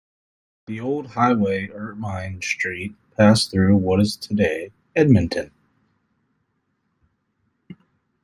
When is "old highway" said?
0.79-1.69